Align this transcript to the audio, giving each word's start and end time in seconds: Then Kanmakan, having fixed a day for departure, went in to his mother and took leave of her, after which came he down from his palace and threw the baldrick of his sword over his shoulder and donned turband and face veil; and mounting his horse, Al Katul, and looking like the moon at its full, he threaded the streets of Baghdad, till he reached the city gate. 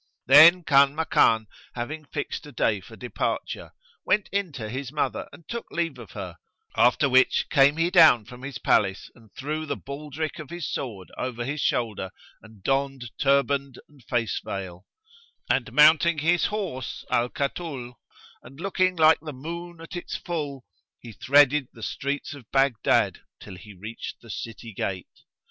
Then 0.25 0.63
Kanmakan, 0.63 1.45
having 1.75 2.05
fixed 2.05 2.47
a 2.47 2.51
day 2.51 2.79
for 2.79 2.95
departure, 2.95 3.69
went 4.03 4.29
in 4.31 4.51
to 4.53 4.67
his 4.67 4.91
mother 4.91 5.29
and 5.31 5.47
took 5.47 5.67
leave 5.69 5.99
of 5.99 6.13
her, 6.13 6.37
after 6.75 7.07
which 7.07 7.47
came 7.51 7.77
he 7.77 7.91
down 7.91 8.25
from 8.25 8.41
his 8.41 8.57
palace 8.57 9.11
and 9.13 9.29
threw 9.35 9.67
the 9.67 9.75
baldrick 9.75 10.39
of 10.39 10.49
his 10.49 10.67
sword 10.67 11.11
over 11.19 11.45
his 11.45 11.61
shoulder 11.61 12.09
and 12.41 12.63
donned 12.63 13.11
turband 13.19 13.75
and 13.87 14.03
face 14.05 14.41
veil; 14.43 14.87
and 15.47 15.71
mounting 15.71 16.17
his 16.17 16.45
horse, 16.45 17.05
Al 17.11 17.29
Katul, 17.29 17.93
and 18.41 18.59
looking 18.59 18.95
like 18.95 19.19
the 19.21 19.31
moon 19.33 19.79
at 19.79 19.95
its 19.95 20.15
full, 20.15 20.65
he 20.99 21.11
threaded 21.11 21.67
the 21.73 21.83
streets 21.83 22.33
of 22.33 22.49
Baghdad, 22.51 23.19
till 23.39 23.55
he 23.55 23.75
reached 23.75 24.19
the 24.19 24.31
city 24.31 24.73
gate. 24.73 25.21